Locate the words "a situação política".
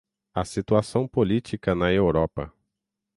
0.33-1.75